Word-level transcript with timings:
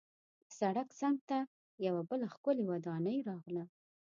د 0.47 0.47
سړک 0.59 0.87
څنګ 0.99 1.17
ته 1.29 1.37
یوه 1.87 2.01
بله 2.09 2.25
ښکلې 2.33 2.63
ودانۍ 2.71 3.17
راغله. 3.29 3.65